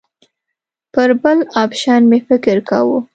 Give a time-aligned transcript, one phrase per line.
[0.93, 2.99] پر بل اپشن مې فکر کاوه.